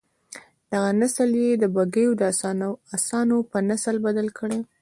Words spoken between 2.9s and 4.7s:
اسانو په نسل بدل کړ.